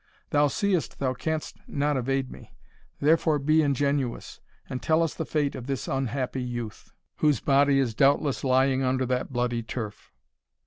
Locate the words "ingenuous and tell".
3.61-5.03